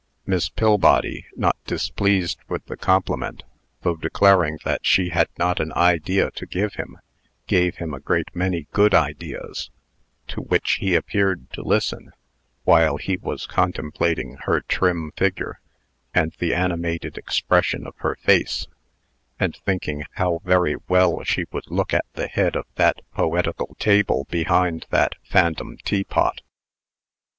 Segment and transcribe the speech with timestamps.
[0.25, 3.43] Miss Pillbody, not displeased with the compliment,
[3.83, 6.97] though declaring that she had not an idea to give him,
[7.45, 9.69] gave him a great many good ideas,
[10.29, 12.13] to which he appeared to listen,
[12.63, 15.59] while he was contemplating her trim figure,
[16.15, 18.65] and the animated expression of her face,
[19.39, 24.25] and thinking how very well she would look at the head of that poetical table
[24.31, 26.41] behind that phantom teapot.